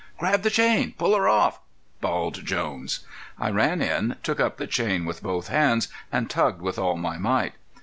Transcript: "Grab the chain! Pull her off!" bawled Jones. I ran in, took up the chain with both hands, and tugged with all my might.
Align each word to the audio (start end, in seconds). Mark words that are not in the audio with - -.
"Grab 0.17 0.41
the 0.41 0.49
chain! 0.49 0.95
Pull 0.97 1.15
her 1.15 1.29
off!" 1.29 1.59
bawled 2.01 2.43
Jones. 2.43 3.01
I 3.37 3.51
ran 3.51 3.83
in, 3.83 4.15
took 4.23 4.39
up 4.39 4.57
the 4.57 4.65
chain 4.65 5.05
with 5.05 5.21
both 5.21 5.49
hands, 5.49 5.89
and 6.11 6.27
tugged 6.27 6.59
with 6.63 6.79
all 6.79 6.97
my 6.97 7.19
might. 7.19 7.53